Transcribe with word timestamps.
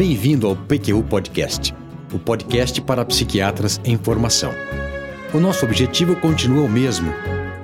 Bem-vindo 0.00 0.46
ao 0.46 0.56
PQU 0.56 1.02
Podcast, 1.02 1.74
o 2.10 2.18
podcast 2.18 2.80
para 2.80 3.04
psiquiatras 3.04 3.78
em 3.84 3.98
formação. 3.98 4.50
O 5.34 5.38
nosso 5.38 5.62
objetivo 5.66 6.16
continua 6.16 6.64
o 6.64 6.68
mesmo: 6.70 7.12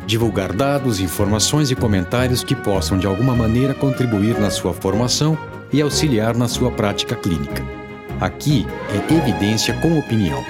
divulgar 0.06 0.52
dados, 0.52 1.00
informações 1.00 1.70
e 1.70 1.74
comentários 1.74 2.44
que 2.44 2.54
possam 2.54 2.98
de 2.98 3.06
alguma 3.06 3.34
maneira 3.34 3.72
contribuir 3.72 4.38
na 4.38 4.50
sua 4.50 4.74
formação 4.74 5.38
e 5.72 5.80
auxiliar 5.80 6.36
na 6.36 6.46
sua 6.46 6.70
prática 6.70 7.16
clínica. 7.16 7.64
Aqui 8.20 8.66
é 8.92 9.14
evidência 9.14 9.72
com 9.80 9.98
opinião. 9.98 10.44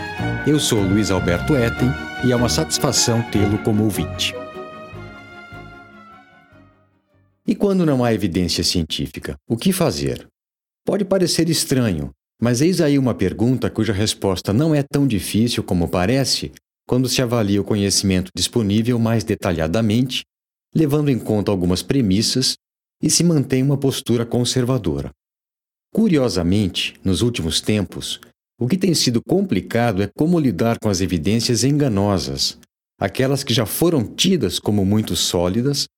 Eu 0.44 0.58
sou 0.58 0.82
Luiz 0.82 1.12
Alberto 1.12 1.54
Etten 1.54 1.92
e 2.24 2.32
é 2.32 2.34
uma 2.34 2.48
satisfação 2.48 3.22
tê-lo 3.30 3.58
como 3.58 3.84
ouvinte. 3.84 4.34
E 7.46 7.54
quando 7.54 7.86
não 7.86 8.02
há 8.02 8.12
evidência 8.12 8.64
científica, 8.64 9.36
o 9.48 9.56
que 9.56 9.72
fazer? 9.72 10.26
Pode 10.86 11.04
parecer 11.04 11.50
estranho, 11.50 12.12
mas 12.40 12.60
eis 12.60 12.80
aí 12.80 12.96
uma 12.96 13.12
pergunta 13.12 13.68
cuja 13.68 13.92
resposta 13.92 14.52
não 14.52 14.72
é 14.72 14.84
tão 14.84 15.04
difícil 15.04 15.64
como 15.64 15.88
parece 15.88 16.52
quando 16.86 17.08
se 17.08 17.20
avalia 17.20 17.60
o 17.60 17.64
conhecimento 17.64 18.30
disponível 18.36 18.96
mais 18.96 19.24
detalhadamente, 19.24 20.22
levando 20.72 21.08
em 21.08 21.18
conta 21.18 21.50
algumas 21.50 21.82
premissas 21.82 22.54
e 23.02 23.10
se 23.10 23.24
mantém 23.24 23.64
uma 23.64 23.76
postura 23.76 24.24
conservadora. 24.24 25.10
Curiosamente, 25.92 26.94
nos 27.02 27.20
últimos 27.20 27.60
tempos, 27.60 28.20
o 28.56 28.68
que 28.68 28.78
tem 28.78 28.94
sido 28.94 29.20
complicado 29.26 30.04
é 30.04 30.10
como 30.16 30.38
lidar 30.38 30.78
com 30.80 30.88
as 30.88 31.00
evidências 31.00 31.64
enganosas, 31.64 32.60
aquelas 32.96 33.42
que 33.42 33.52
já 33.52 33.66
foram 33.66 34.04
tidas 34.04 34.60
como 34.60 34.84
muito 34.84 35.16
sólidas, 35.16 35.88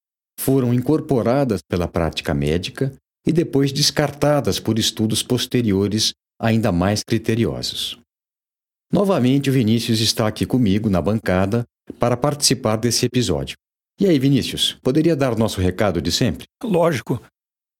foram 0.41 0.73
incorporadas 0.73 1.61
pela 1.69 1.87
prática 1.87 2.33
médica 2.33 2.91
e 3.29 3.33
depois 3.33 3.71
descartadas 3.71 4.59
por 4.59 4.79
estudos 4.79 5.23
posteriores 5.23 6.15
ainda 6.41 6.73
mais 6.73 7.03
criteriosos. 7.07 7.99
Novamente, 8.91 9.51
o 9.51 9.53
Vinícius 9.53 10.01
está 10.01 10.27
aqui 10.27 10.47
comigo 10.47 10.89
na 10.89 11.03
bancada 11.03 11.63
para 11.99 12.17
participar 12.17 12.77
desse 12.77 13.05
episódio. 13.05 13.55
E 14.01 14.07
aí, 14.07 14.19
Vinícius, 14.19 14.79
poderia 14.83 15.15
dar 15.15 15.37
nosso 15.37 15.61
recado 15.61 16.01
de 16.01 16.11
sempre? 16.11 16.47
Lógico. 16.65 17.23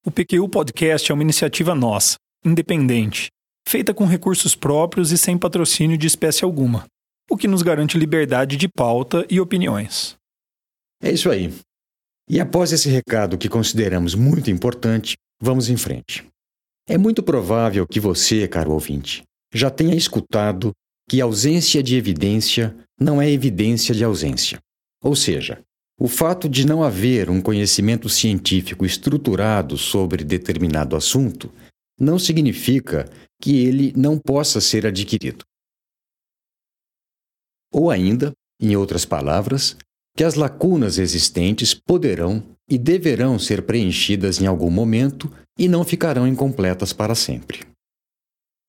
O 0.05 0.11
PQU 0.11 0.51
Podcast 0.51 1.11
é 1.11 1.15
uma 1.15 1.23
iniciativa 1.23 1.75
nossa, 1.75 2.17
independente, 2.45 3.29
feita 3.67 3.95
com 3.95 4.05
recursos 4.05 4.55
próprios 4.55 5.13
e 5.13 5.17
sem 5.17 5.39
patrocínio 5.39 5.97
de 5.97 6.07
espécie 6.07 6.45
alguma, 6.45 6.85
o 7.31 7.39
que 7.39 7.49
nos 7.49 7.63
garante 7.63 7.97
liberdade 7.97 8.59
de 8.59 8.69
pauta 8.69 9.25
e 9.31 9.41
opiniões. 9.41 10.15
É 11.03 11.11
isso 11.11 11.31
aí. 11.31 11.55
E 12.29 12.39
após 12.39 12.71
esse 12.71 12.91
recado 12.91 13.39
que 13.39 13.49
consideramos 13.49 14.15
muito 14.15 14.51
importante, 14.51 15.17
vamos 15.41 15.69
em 15.69 15.77
frente. 15.77 16.27
É 16.87 16.97
muito 16.97 17.23
provável 17.23 17.87
que 17.87 18.01
você, 18.01 18.49
caro 18.49 18.73
ouvinte, 18.73 19.23
já 19.53 19.71
tenha 19.71 19.95
escutado 19.95 20.73
que 21.09 21.21
ausência 21.21 21.83
de 21.83 21.97
evidência 21.97 22.77
não 23.01 23.21
é 23.21 23.31
evidência 23.31 23.95
de 23.95 24.05
ausência. 24.05 24.59
Ou 25.03 25.15
seja, 25.15 25.63
o 26.01 26.09
fato 26.09 26.49
de 26.49 26.67
não 26.67 26.83
haver 26.83 27.31
um 27.31 27.41
conhecimento 27.41 28.09
científico 28.09 28.87
estruturado 28.87 29.77
sobre 29.77 30.25
determinado 30.25 30.95
assunto 30.95 31.53
não 31.99 32.19
significa 32.19 33.11
que 33.41 33.57
ele 33.57 33.93
não 33.97 34.19
possa 34.19 34.61
ser 34.61 34.87
adquirido. 34.87 35.45
Ou 37.73 37.91
ainda, 37.91 38.33
em 38.61 38.77
outras 38.77 39.05
palavras, 39.05 39.77
que 40.17 40.25
as 40.25 40.35
lacunas 40.35 40.99
existentes 40.99 41.75
poderão 41.75 42.43
e 42.69 42.77
deverão 42.77 43.39
ser 43.39 43.63
preenchidas 43.63 44.41
em 44.41 44.47
algum 44.47 44.71
momento 44.71 45.33
e 45.59 45.69
não 45.69 45.85
ficarão 45.85 46.27
incompletas 46.27 46.93
para 46.93 47.15
sempre. 47.15 47.67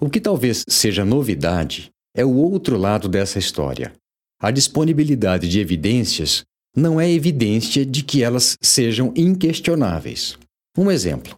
O 0.01 0.09
que 0.09 0.21
talvez 0.21 0.63
seja 0.67 1.03
novidade 1.03 1.89
é 2.15 2.23
o 2.23 2.33
outro 2.33 2.77
lado 2.77 3.09
dessa 3.09 3.37
história. 3.37 3.93
A 4.41 4.51
disponibilidade 4.51 5.49
de 5.49 5.59
evidências 5.59 6.43
não 6.75 6.99
é 6.99 7.11
evidência 7.11 7.85
de 7.85 8.03
que 8.03 8.23
elas 8.23 8.57
sejam 8.61 9.11
inquestionáveis. 9.15 10.37
Um 10.77 10.89
exemplo, 10.89 11.35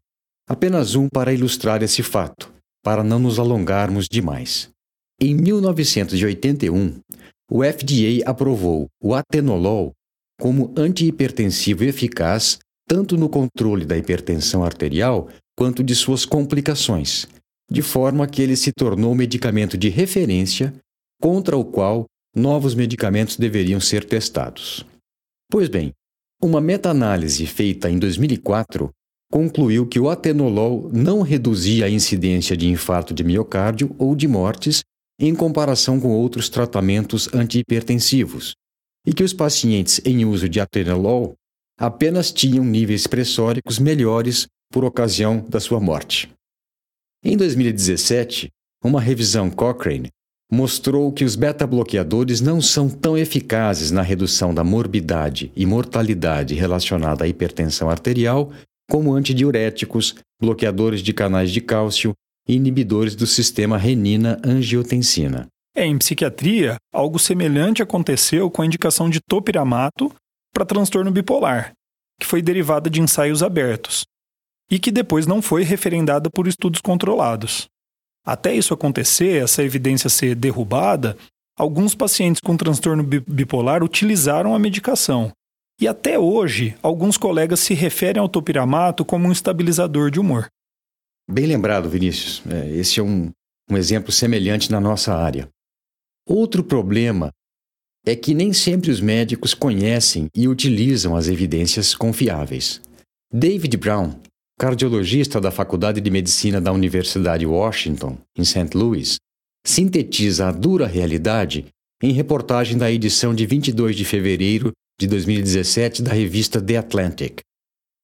apenas 0.47 0.93
um 0.95 1.09
para 1.09 1.33
ilustrar 1.33 1.81
esse 1.81 2.03
fato, 2.03 2.53
para 2.83 3.03
não 3.03 3.17
nos 3.17 3.39
alongarmos 3.39 4.07
demais. 4.09 4.69
Em 5.19 5.33
1981, 5.33 6.99
o 7.49 7.63
FDA 7.63 8.23
aprovou 8.25 8.87
o 9.01 9.13
atenolol 9.13 9.93
como 10.41 10.73
antihipertensivo 10.75 11.83
eficaz 11.83 12.57
tanto 12.89 13.15
no 13.15 13.29
controle 13.29 13.85
da 13.85 13.95
hipertensão 13.95 14.65
arterial 14.65 15.29
quanto 15.55 15.83
de 15.83 15.93
suas 15.93 16.25
complicações, 16.25 17.27
de 17.69 17.83
forma 17.83 18.27
que 18.27 18.41
ele 18.41 18.55
se 18.55 18.71
tornou 18.71 19.13
medicamento 19.13 19.77
de 19.77 19.87
referência 19.87 20.73
contra 21.21 21.55
o 21.55 21.63
qual 21.63 22.05
novos 22.35 22.73
medicamentos 22.73 23.37
deveriam 23.37 23.79
ser 23.79 24.03
testados. 24.03 24.83
Pois 25.49 25.69
bem, 25.69 25.93
uma 26.41 26.59
meta-análise 26.59 27.45
feita 27.45 27.87
em 27.87 27.99
2004 27.99 28.89
concluiu 29.31 29.85
que 29.85 29.99
o 29.99 30.09
atenolol 30.09 30.89
não 30.91 31.21
reduzia 31.21 31.85
a 31.85 31.89
incidência 31.89 32.57
de 32.57 32.67
infarto 32.67 33.13
de 33.13 33.23
miocárdio 33.23 33.95
ou 33.99 34.15
de 34.15 34.27
mortes 34.27 34.81
em 35.19 35.35
comparação 35.35 35.99
com 35.99 36.09
outros 36.09 36.49
tratamentos 36.49 37.31
antihipertensivos, 37.31 38.55
e 39.05 39.13
que 39.13 39.23
os 39.23 39.33
pacientes 39.33 40.01
em 40.05 40.25
uso 40.25 40.47
de 40.47 40.59
atenolol 40.59 41.35
apenas 41.77 42.31
tinham 42.31 42.63
níveis 42.63 43.07
pressóricos 43.07 43.79
melhores 43.79 44.47
por 44.71 44.85
ocasião 44.85 45.43
da 45.49 45.59
sua 45.59 45.79
morte. 45.79 46.31
Em 47.23 47.35
2017, 47.35 48.49
uma 48.83 49.01
revisão 49.01 49.49
Cochrane 49.49 50.09
mostrou 50.51 51.11
que 51.11 51.23
os 51.23 51.35
beta-bloqueadores 51.35 52.41
não 52.41 52.61
são 52.61 52.89
tão 52.89 53.17
eficazes 53.17 53.89
na 53.89 54.01
redução 54.01 54.53
da 54.53 54.63
morbidade 54.63 55.51
e 55.55 55.65
mortalidade 55.65 56.53
relacionada 56.55 57.23
à 57.23 57.27
hipertensão 57.27 57.89
arterial 57.89 58.51
como 58.89 59.13
antidiuréticos, 59.13 60.15
bloqueadores 60.41 61.01
de 61.01 61.13
canais 61.13 61.49
de 61.49 61.61
cálcio 61.61 62.13
e 62.47 62.55
inibidores 62.55 63.15
do 63.15 63.25
sistema 63.25 63.77
renina-angiotensina. 63.77 65.47
É, 65.75 65.85
em 65.85 65.97
psiquiatria, 65.97 66.75
algo 66.93 67.17
semelhante 67.17 67.81
aconteceu 67.81 68.51
com 68.51 68.61
a 68.61 68.65
indicação 68.65 69.09
de 69.09 69.21
topiramato 69.21 70.13
para 70.53 70.65
transtorno 70.65 71.11
bipolar, 71.11 71.71
que 72.19 72.27
foi 72.27 72.41
derivada 72.41 72.89
de 72.89 73.01
ensaios 73.01 73.41
abertos, 73.41 74.03
e 74.69 74.77
que 74.77 74.91
depois 74.91 75.25
não 75.25 75.41
foi 75.41 75.63
referendada 75.63 76.29
por 76.29 76.45
estudos 76.45 76.81
controlados. 76.81 77.67
Até 78.25 78.53
isso 78.53 78.73
acontecer, 78.73 79.41
essa 79.41 79.63
evidência 79.63 80.09
ser 80.09 80.35
derrubada, 80.35 81.17
alguns 81.57 81.95
pacientes 81.95 82.41
com 82.41 82.57
transtorno 82.57 83.03
bipolar 83.03 83.83
utilizaram 83.83 84.53
a 84.53 84.59
medicação. 84.59 85.31
E 85.79 85.87
até 85.87 86.19
hoje, 86.19 86.77
alguns 86.83 87.17
colegas 87.17 87.61
se 87.61 87.73
referem 87.73 88.21
ao 88.21 88.29
topiramato 88.29 89.03
como 89.03 89.27
um 89.27 89.31
estabilizador 89.31 90.11
de 90.11 90.19
humor. 90.19 90.47
Bem 91.29 91.45
lembrado, 91.45 91.89
Vinícius. 91.89 92.43
É, 92.45 92.69
esse 92.71 92.99
é 92.99 93.03
um, 93.03 93.31
um 93.69 93.77
exemplo 93.77 94.11
semelhante 94.11 94.69
na 94.69 94.79
nossa 94.79 95.15
área. 95.15 95.49
Outro 96.27 96.63
problema 96.63 97.31
é 98.05 98.15
que 98.15 98.33
nem 98.33 98.53
sempre 98.53 98.89
os 98.89 98.99
médicos 98.99 99.53
conhecem 99.53 100.27
e 100.35 100.47
utilizam 100.47 101.15
as 101.15 101.27
evidências 101.27 101.93
confiáveis. 101.93 102.81
David 103.31 103.77
Brown, 103.77 104.19
cardiologista 104.59 105.39
da 105.39 105.51
Faculdade 105.51 106.01
de 106.01 106.09
Medicina 106.09 106.59
da 106.59 106.71
Universidade 106.71 107.45
Washington, 107.45 108.17
em 108.37 108.43
St. 108.43 108.75
Louis, 108.75 109.17
sintetiza 109.65 110.47
a 110.47 110.51
dura 110.51 110.87
realidade 110.87 111.67
em 112.01 112.11
reportagem 112.11 112.77
da 112.77 112.91
edição 112.91 113.33
de 113.33 113.45
22 113.45 113.95
de 113.95 114.05
fevereiro 114.05 114.71
de 114.99 115.07
2017 115.07 116.01
da 116.01 116.11
revista 116.11 116.61
The 116.61 116.77
Atlantic. 116.77 117.41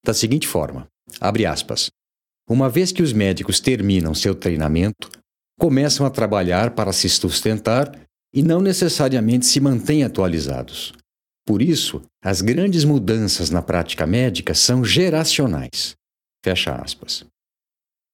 Da 0.06 0.13
seguinte 0.13 0.47
forma: 0.47 0.88
abre 1.19 1.45
aspas. 1.45 1.89
Uma 2.50 2.69
vez 2.69 2.92
que 2.92 3.03
os 3.03 3.12
médicos 3.12 3.59
terminam 3.59 4.13
seu 4.13 4.33
treinamento, 4.33 5.09
começam 5.59 6.06
a 6.06 6.09
trabalhar 6.09 6.71
para 6.71 6.94
se 6.94 7.09
sustentar 7.09 8.06
e 8.38 8.44
não 8.44 8.62
necessariamente 8.62 9.48
se 9.48 9.60
mantêm 9.60 10.04
atualizados. 10.04 10.94
Por 11.44 11.60
isso, 11.60 12.04
as 12.24 12.39
grandes 12.39 12.84
mudanças 12.84 13.50
na 13.50 13.63
prática 13.63 14.06
médica 14.06 14.54
são 14.54 14.86
geracionais. 14.86 15.95
Fecha 16.45 16.75
aspas. 16.75 17.25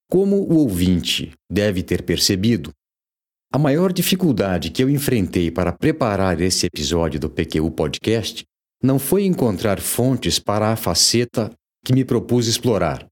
Como 0.09 0.37
o 0.37 0.59
ouvinte 0.59 1.33
deve 1.51 1.83
ter 1.83 2.03
percebido, 2.03 2.71
a 3.51 3.59
maior 3.59 3.91
dificuldade 3.91 4.71
que 4.71 4.81
eu 4.81 4.89
enfrentei 4.89 5.51
para 5.51 5.73
preparar 5.73 6.39
esse 6.39 6.67
episódio 6.67 7.19
do 7.19 7.29
PQU 7.29 7.69
Podcast 7.71 8.45
não 8.81 8.97
foi 8.97 9.25
encontrar 9.25 9.81
fontes 9.81 10.39
para 10.39 10.71
a 10.71 10.77
faceta 10.77 11.51
que 11.83 11.91
me 11.91 12.05
propus 12.05 12.47
explorar, 12.47 13.05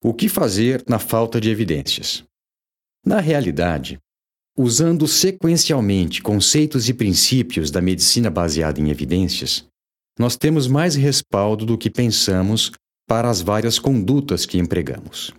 O 0.03 0.13
que 0.13 0.29
fazer 0.29 0.85
na 0.89 0.99
falta 0.99 1.41
de 1.41 1.49
evidências? 1.49 2.25
Na 3.05 3.21
realidade, 3.21 3.99
usando 4.57 5.09
sequencialmente 5.09 6.23
conceitos 6.23 6.89
e 6.89 6.95
princípios 6.95 7.71
da 7.71 7.81
medicina 7.81 8.31
baseada 8.31 8.81
em 8.81 8.91
evidências, 8.91 9.67
nós 10.19 10.37
temos 10.37 10.69
mais 10.69 10.95
respaldo 10.95 11.67
do 11.67 11.79
que 11.79 11.91
pensamos 11.91 12.71
para 13.09 13.29
as 13.29 13.41
várias 13.41 13.79
condutas 13.79 14.47
que 14.47 14.59
empregamos. 14.59 15.33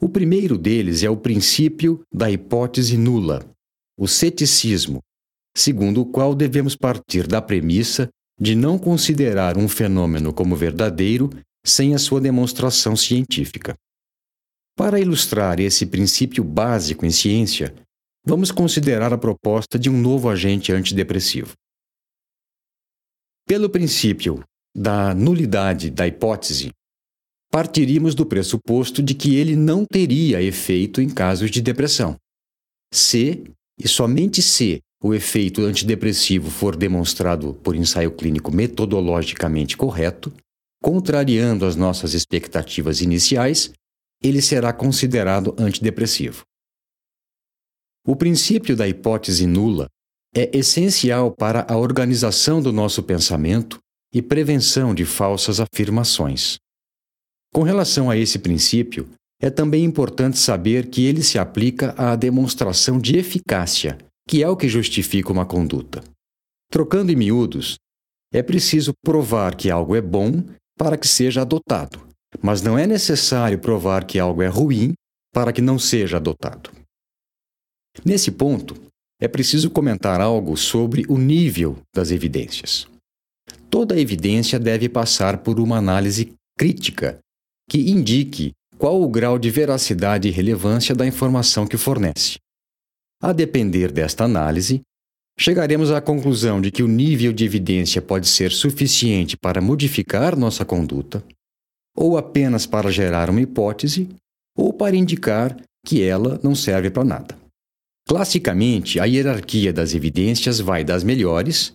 O 0.00 0.08
primeiro 0.08 0.56
deles 0.56 1.02
é 1.02 1.10
o 1.10 1.16
princípio 1.16 2.00
da 2.12 2.30
hipótese 2.30 2.96
nula, 2.96 3.44
o 3.98 4.08
ceticismo, 4.08 5.00
segundo 5.54 6.00
o 6.00 6.06
qual 6.06 6.34
devemos 6.34 6.74
partir 6.74 7.26
da 7.26 7.42
premissa 7.42 8.08
de 8.40 8.54
não 8.54 8.78
considerar 8.78 9.58
um 9.58 9.68
fenômeno 9.68 10.32
como 10.32 10.56
verdadeiro 10.56 11.28
sem 11.64 11.94
a 11.94 11.98
sua 11.98 12.20
demonstração 12.20 12.96
científica. 12.96 13.76
Para 14.74 14.98
ilustrar 14.98 15.60
esse 15.60 15.84
princípio 15.84 16.42
básico 16.42 17.04
em 17.04 17.10
ciência, 17.10 17.74
vamos 18.24 18.50
considerar 18.50 19.12
a 19.12 19.18
proposta 19.18 19.78
de 19.78 19.90
um 19.90 20.00
novo 20.00 20.30
agente 20.30 20.72
antidepressivo. 20.72 21.52
Pelo 23.46 23.68
princípio 23.68 24.42
da 24.74 25.14
nulidade 25.14 25.90
da 25.90 26.06
hipótese, 26.06 26.70
partiríamos 27.50 28.14
do 28.14 28.24
pressuposto 28.24 29.02
de 29.02 29.14
que 29.14 29.34
ele 29.34 29.56
não 29.56 29.84
teria 29.84 30.40
efeito 30.40 31.02
em 31.02 31.10
casos 31.10 31.50
de 31.50 31.60
depressão. 31.60 32.16
Se, 32.92 33.44
e 33.78 33.86
somente 33.86 34.40
se, 34.40 34.80
o 35.02 35.14
efeito 35.14 35.62
antidepressivo 35.62 36.50
for 36.50 36.76
demonstrado 36.76 37.54
por 37.54 37.74
ensaio 37.74 38.12
clínico 38.12 38.52
metodologicamente 38.52 39.76
correto, 39.76 40.32
contrariando 40.82 41.64
as 41.64 41.74
nossas 41.74 42.12
expectativas 42.12 43.00
iniciais, 43.00 43.72
ele 44.22 44.42
será 44.42 44.72
considerado 44.72 45.54
antidepressivo. 45.58 46.42
O 48.06 48.14
princípio 48.14 48.76
da 48.76 48.86
hipótese 48.86 49.46
nula 49.46 49.86
é 50.34 50.56
essencial 50.56 51.32
para 51.32 51.66
a 51.68 51.76
organização 51.76 52.62
do 52.62 52.72
nosso 52.72 53.02
pensamento 53.02 53.78
e 54.12 54.20
prevenção 54.20 54.94
de 54.94 55.04
falsas 55.04 55.60
afirmações. 55.60 56.58
Com 57.52 57.62
relação 57.62 58.10
a 58.10 58.16
esse 58.16 58.38
princípio, 58.38 59.08
é 59.40 59.48
também 59.48 59.84
importante 59.84 60.38
saber 60.38 60.88
que 60.88 61.04
ele 61.06 61.22
se 61.22 61.38
aplica 61.38 61.94
à 61.96 62.14
demonstração 62.14 62.98
de 62.98 63.16
eficácia, 63.16 63.98
que 64.30 64.44
é 64.44 64.48
o 64.48 64.56
que 64.56 64.68
justifica 64.68 65.32
uma 65.32 65.44
conduta. 65.44 66.04
Trocando 66.70 67.10
em 67.10 67.16
miúdos, 67.16 67.80
é 68.32 68.40
preciso 68.44 68.92
provar 69.04 69.56
que 69.56 69.68
algo 69.68 69.96
é 69.96 70.00
bom 70.00 70.44
para 70.78 70.96
que 70.96 71.08
seja 71.08 71.42
adotado, 71.42 72.00
mas 72.40 72.62
não 72.62 72.78
é 72.78 72.86
necessário 72.86 73.58
provar 73.58 74.04
que 74.04 74.20
algo 74.20 74.40
é 74.40 74.46
ruim 74.46 74.92
para 75.34 75.52
que 75.52 75.60
não 75.60 75.80
seja 75.80 76.18
adotado. 76.18 76.70
Nesse 78.04 78.30
ponto, 78.30 78.76
é 79.20 79.26
preciso 79.26 79.68
comentar 79.68 80.20
algo 80.20 80.56
sobre 80.56 81.04
o 81.08 81.18
nível 81.18 81.78
das 81.92 82.12
evidências. 82.12 82.86
Toda 83.68 83.98
evidência 83.98 84.60
deve 84.60 84.88
passar 84.88 85.38
por 85.38 85.58
uma 85.58 85.76
análise 85.78 86.32
crítica 86.56 87.18
que 87.68 87.90
indique 87.90 88.52
qual 88.78 89.02
o 89.02 89.08
grau 89.08 89.40
de 89.40 89.50
veracidade 89.50 90.28
e 90.28 90.30
relevância 90.30 90.94
da 90.94 91.04
informação 91.04 91.66
que 91.66 91.76
fornece. 91.76 92.38
A 93.22 93.32
depender 93.32 93.92
desta 93.92 94.24
análise, 94.24 94.80
chegaremos 95.38 95.90
à 95.90 96.00
conclusão 96.00 96.58
de 96.58 96.70
que 96.70 96.82
o 96.82 96.88
nível 96.88 97.34
de 97.34 97.44
evidência 97.44 98.00
pode 98.00 98.26
ser 98.26 98.50
suficiente 98.50 99.36
para 99.36 99.60
modificar 99.60 100.34
nossa 100.34 100.64
conduta, 100.64 101.22
ou 101.94 102.16
apenas 102.16 102.64
para 102.66 102.90
gerar 102.90 103.28
uma 103.28 103.42
hipótese, 103.42 104.08
ou 104.56 104.72
para 104.72 104.96
indicar 104.96 105.54
que 105.84 106.02
ela 106.02 106.40
não 106.42 106.54
serve 106.54 106.90
para 106.90 107.04
nada. 107.04 107.38
Classicamente, 108.08 108.98
a 108.98 109.04
hierarquia 109.04 109.72
das 109.72 109.94
evidências 109.94 110.58
vai 110.58 110.82
das 110.82 111.04
melhores, 111.04 111.72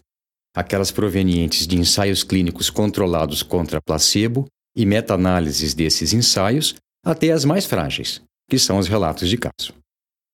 aquelas 0.56 0.92
provenientes 0.92 1.68
de 1.68 1.78
ensaios 1.78 2.24
clínicos 2.24 2.72
controlados 2.72 3.44
contra 3.44 3.80
placebo, 3.80 4.48
e 4.76 4.86
meta-análises 4.86 5.74
desses 5.74 6.12
ensaios 6.12 6.76
até 7.06 7.32
as 7.32 7.46
mais 7.46 7.66
frágeis, 7.66 8.22
que 8.50 8.60
são 8.60 8.78
os 8.80 8.88
relatos 8.88 9.30
de 9.30 9.38
caso. 9.38 9.74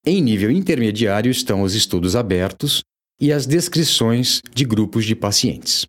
Em 0.06 0.20
nível 0.20 0.50
intermediário 0.50 1.30
estão 1.30 1.62
os 1.62 1.76
estudos 1.76 2.16
abertos 2.16 2.82
e 3.20 3.32
as 3.32 3.46
descrições 3.46 4.42
de 4.52 4.66
grupos 4.66 5.06
de 5.06 5.16
pacientes. 5.16 5.86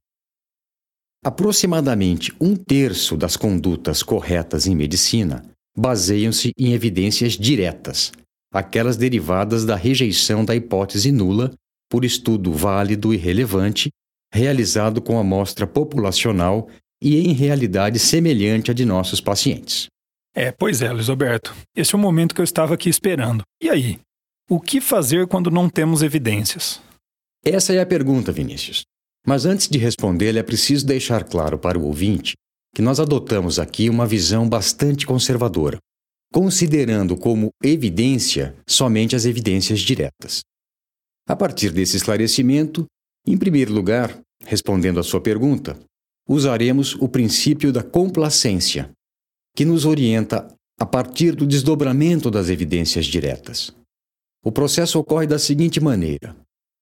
Aproximadamente 1.24 2.30
um 2.38 2.54
terço 2.54 3.16
das 3.16 3.36
condutas 3.36 4.02
corretas 4.02 4.66
em 4.66 4.74
medicina 4.74 5.42
baseiam-se 5.74 6.52
em 6.58 6.74
evidências 6.74 7.32
diretas, 7.38 8.12
aquelas 8.52 8.98
derivadas 8.98 9.64
da 9.64 9.76
rejeição 9.76 10.44
da 10.44 10.54
hipótese 10.54 11.10
nula 11.10 11.50
por 11.88 12.04
estudo 12.04 12.52
válido 12.52 13.14
e 13.14 13.16
relevante 13.16 13.88
realizado 14.32 15.00
com 15.00 15.18
amostra 15.18 15.66
populacional 15.66 16.68
e 17.02 17.18
em 17.18 17.32
realidade 17.32 17.98
semelhante 17.98 18.70
à 18.70 18.74
de 18.74 18.84
nossos 18.84 19.20
pacientes. 19.20 19.91
É, 20.34 20.50
pois 20.50 20.80
é, 20.80 20.90
Luiz 20.90 21.08
Alberto. 21.08 21.54
Esse 21.76 21.94
é 21.94 21.98
o 21.98 22.00
momento 22.00 22.34
que 22.34 22.40
eu 22.40 22.44
estava 22.44 22.74
aqui 22.74 22.88
esperando. 22.88 23.42
E 23.62 23.68
aí? 23.68 24.00
O 24.48 24.60
que 24.60 24.80
fazer 24.80 25.26
quando 25.26 25.50
não 25.50 25.68
temos 25.68 26.02
evidências? 26.02 26.80
Essa 27.44 27.74
é 27.74 27.80
a 27.80 27.86
pergunta, 27.86 28.32
Vinícius. 28.32 28.82
Mas 29.26 29.44
antes 29.44 29.68
de 29.68 29.78
respondê-la, 29.78 30.40
é 30.40 30.42
preciso 30.42 30.86
deixar 30.86 31.24
claro 31.24 31.58
para 31.58 31.78
o 31.78 31.84
ouvinte 31.84 32.34
que 32.74 32.82
nós 32.82 32.98
adotamos 32.98 33.58
aqui 33.58 33.90
uma 33.90 34.06
visão 34.06 34.48
bastante 34.48 35.06
conservadora, 35.06 35.78
considerando 36.32 37.16
como 37.16 37.50
evidência 37.62 38.56
somente 38.66 39.14
as 39.14 39.26
evidências 39.26 39.80
diretas. 39.80 40.40
A 41.28 41.36
partir 41.36 41.70
desse 41.70 41.96
esclarecimento, 41.96 42.86
em 43.26 43.36
primeiro 43.36 43.72
lugar, 43.72 44.18
respondendo 44.44 44.98
à 44.98 45.02
sua 45.02 45.20
pergunta, 45.20 45.78
usaremos 46.26 46.94
o 46.94 47.08
princípio 47.08 47.72
da 47.72 47.82
complacência, 47.82 48.90
que 49.54 49.64
nos 49.64 49.84
orienta 49.84 50.46
a 50.78 50.86
partir 50.86 51.34
do 51.34 51.46
desdobramento 51.46 52.30
das 52.30 52.48
evidências 52.48 53.06
diretas. 53.06 53.72
O 54.44 54.50
processo 54.50 54.98
ocorre 54.98 55.26
da 55.26 55.38
seguinte 55.38 55.80
maneira: 55.80 56.34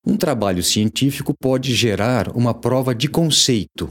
um 0.07 0.17
trabalho 0.17 0.63
científico 0.63 1.35
pode 1.35 1.75
gerar 1.75 2.35
uma 2.35 2.55
prova 2.55 2.95
de 2.95 3.09
conceito. 3.09 3.91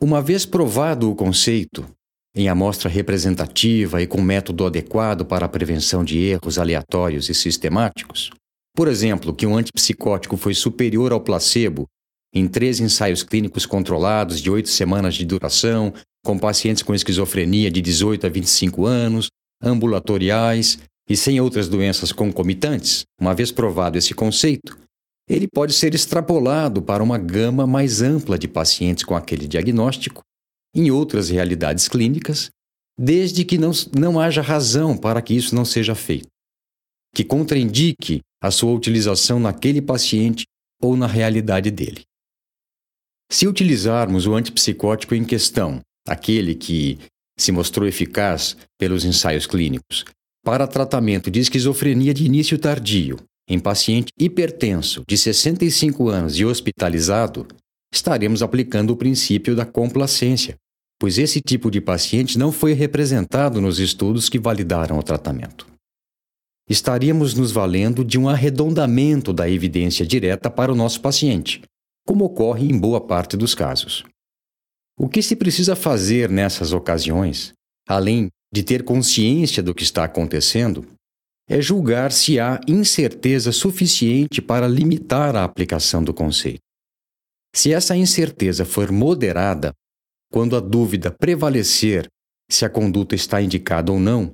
Uma 0.00 0.22
vez 0.22 0.46
provado 0.46 1.10
o 1.10 1.14
conceito, 1.14 1.86
em 2.34 2.48
amostra 2.48 2.88
representativa 2.88 4.00
e 4.00 4.06
com 4.06 4.20
método 4.20 4.66
adequado 4.66 5.24
para 5.24 5.46
a 5.46 5.48
prevenção 5.48 6.04
de 6.04 6.18
erros 6.18 6.58
aleatórios 6.58 7.28
e 7.28 7.34
sistemáticos, 7.34 8.30
por 8.76 8.86
exemplo, 8.86 9.34
que 9.34 9.46
um 9.46 9.56
antipsicótico 9.56 10.36
foi 10.36 10.54
superior 10.54 11.12
ao 11.12 11.20
placebo 11.20 11.88
em 12.32 12.46
três 12.46 12.78
ensaios 12.78 13.22
clínicos 13.22 13.66
controlados 13.66 14.40
de 14.40 14.50
oito 14.50 14.68
semanas 14.68 15.14
de 15.14 15.24
duração, 15.24 15.92
com 16.28 16.38
pacientes 16.38 16.82
com 16.82 16.94
esquizofrenia 16.94 17.70
de 17.70 17.80
18 17.80 18.26
a 18.26 18.28
25 18.28 18.84
anos, 18.84 19.28
ambulatoriais 19.62 20.78
e 21.08 21.16
sem 21.16 21.40
outras 21.40 21.70
doenças 21.70 22.12
concomitantes, 22.12 23.04
uma 23.18 23.34
vez 23.34 23.50
provado 23.50 23.96
esse 23.96 24.12
conceito, 24.12 24.78
ele 25.26 25.48
pode 25.48 25.72
ser 25.72 25.94
extrapolado 25.94 26.82
para 26.82 27.02
uma 27.02 27.16
gama 27.16 27.66
mais 27.66 28.02
ampla 28.02 28.38
de 28.38 28.46
pacientes 28.46 29.04
com 29.04 29.16
aquele 29.16 29.48
diagnóstico, 29.48 30.20
em 30.76 30.90
outras 30.90 31.30
realidades 31.30 31.88
clínicas, 31.88 32.50
desde 33.00 33.42
que 33.42 33.56
não, 33.56 33.70
não 33.98 34.20
haja 34.20 34.42
razão 34.42 34.98
para 34.98 35.22
que 35.22 35.32
isso 35.32 35.54
não 35.54 35.64
seja 35.64 35.94
feito, 35.94 36.28
que 37.14 37.24
contraindique 37.24 38.20
a 38.38 38.50
sua 38.50 38.74
utilização 38.74 39.40
naquele 39.40 39.80
paciente 39.80 40.44
ou 40.78 40.94
na 40.94 41.06
realidade 41.06 41.70
dele. 41.70 42.02
Se 43.32 43.48
utilizarmos 43.48 44.26
o 44.26 44.34
antipsicótico 44.34 45.14
em 45.14 45.24
questão, 45.24 45.80
aquele 46.08 46.54
que 46.54 46.98
se 47.38 47.52
mostrou 47.52 47.86
eficaz 47.86 48.56
pelos 48.78 49.04
ensaios 49.04 49.46
clínicos, 49.46 50.04
para 50.44 50.66
tratamento 50.66 51.30
de 51.30 51.40
esquizofrenia 51.40 52.12
de 52.12 52.24
início 52.24 52.58
tardio, 52.58 53.18
em 53.48 53.58
paciente 53.58 54.12
hipertenso 54.18 55.02
de 55.08 55.16
65 55.16 56.08
anos 56.08 56.38
e 56.38 56.44
hospitalizado, 56.44 57.46
estaremos 57.92 58.42
aplicando 58.42 58.90
o 58.90 58.96
princípio 58.96 59.56
da 59.56 59.64
complacência, 59.64 60.56
pois 61.00 61.16
esse 61.16 61.40
tipo 61.40 61.70
de 61.70 61.80
paciente 61.80 62.38
não 62.38 62.52
foi 62.52 62.72
representado 62.72 63.60
nos 63.60 63.78
estudos 63.78 64.28
que 64.28 64.38
validaram 64.38 64.98
o 64.98 65.02
tratamento. 65.02 65.66
estaríamos 66.68 67.32
nos 67.32 67.50
valendo 67.50 68.04
de 68.04 68.18
um 68.18 68.28
arredondamento 68.28 69.32
da 69.32 69.48
evidência 69.48 70.04
direta 70.04 70.50
para 70.50 70.70
o 70.70 70.74
nosso 70.74 71.00
paciente, 71.00 71.62
como 72.06 72.26
ocorre 72.26 72.66
em 72.66 72.78
boa 72.78 73.00
parte 73.00 73.38
dos 73.38 73.54
casos. 73.54 74.04
O 75.00 75.08
que 75.08 75.22
se 75.22 75.36
precisa 75.36 75.76
fazer 75.76 76.28
nessas 76.28 76.72
ocasiões, 76.72 77.52
além 77.88 78.28
de 78.52 78.64
ter 78.64 78.82
consciência 78.82 79.62
do 79.62 79.72
que 79.72 79.84
está 79.84 80.02
acontecendo, 80.02 80.84
é 81.48 81.60
julgar 81.60 82.10
se 82.10 82.40
há 82.40 82.60
incerteza 82.66 83.52
suficiente 83.52 84.42
para 84.42 84.66
limitar 84.66 85.36
a 85.36 85.44
aplicação 85.44 86.02
do 86.02 86.12
conceito. 86.12 86.58
Se 87.54 87.72
essa 87.72 87.96
incerteza 87.96 88.64
for 88.64 88.90
moderada, 88.90 89.72
quando 90.32 90.56
a 90.56 90.60
dúvida 90.60 91.12
prevalecer 91.12 92.08
se 92.50 92.64
a 92.64 92.70
conduta 92.70 93.14
está 93.14 93.40
indicada 93.40 93.92
ou 93.92 94.00
não, 94.00 94.32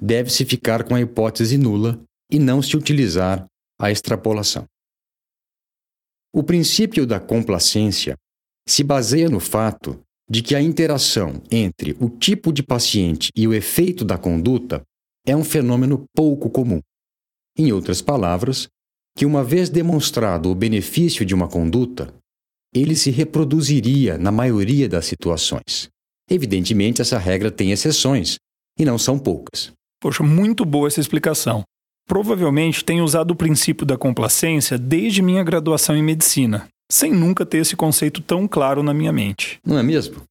deve-se 0.00 0.44
ficar 0.44 0.84
com 0.84 0.94
a 0.94 1.00
hipótese 1.00 1.58
nula 1.58 2.00
e 2.30 2.38
não 2.38 2.62
se 2.62 2.76
utilizar 2.76 3.44
a 3.78 3.90
extrapolação. 3.90 4.64
O 6.32 6.44
princípio 6.44 7.06
da 7.06 7.18
complacência 7.18 8.16
se 8.68 8.82
baseia 8.82 9.28
no 9.28 9.40
fato 9.40 10.00
de 10.28 10.42
que 10.42 10.54
a 10.54 10.60
interação 10.60 11.40
entre 11.50 11.96
o 12.00 12.10
tipo 12.10 12.52
de 12.52 12.62
paciente 12.62 13.30
e 13.36 13.46
o 13.46 13.54
efeito 13.54 14.04
da 14.04 14.18
conduta 14.18 14.82
é 15.24 15.36
um 15.36 15.44
fenômeno 15.44 16.04
pouco 16.14 16.50
comum. 16.50 16.80
Em 17.56 17.72
outras 17.72 18.02
palavras, 18.02 18.68
que 19.16 19.24
uma 19.24 19.42
vez 19.42 19.70
demonstrado 19.70 20.50
o 20.50 20.54
benefício 20.54 21.24
de 21.24 21.34
uma 21.34 21.48
conduta, 21.48 22.12
ele 22.74 22.94
se 22.94 23.10
reproduziria 23.10 24.18
na 24.18 24.30
maioria 24.30 24.88
das 24.88 25.06
situações. 25.06 25.88
Evidentemente, 26.28 27.00
essa 27.00 27.18
regra 27.18 27.50
tem 27.50 27.70
exceções, 27.70 28.36
e 28.78 28.84
não 28.84 28.98
são 28.98 29.18
poucas. 29.18 29.72
Poxa, 30.00 30.22
muito 30.22 30.64
boa 30.64 30.88
essa 30.88 31.00
explicação. 31.00 31.62
Provavelmente 32.06 32.84
tenho 32.84 33.04
usado 33.04 33.30
o 33.30 33.36
princípio 33.36 33.86
da 33.86 33.96
complacência 33.96 34.78
desde 34.78 35.22
minha 35.22 35.42
graduação 35.42 35.96
em 35.96 36.02
medicina, 36.02 36.68
sem 36.90 37.12
nunca 37.12 37.44
ter 37.44 37.58
esse 37.58 37.76
conceito 37.76 38.20
tão 38.20 38.46
claro 38.46 38.82
na 38.82 38.94
minha 38.94 39.12
mente. 39.12 39.60
Não 39.64 39.78
é 39.78 39.82
mesmo? 39.82 40.22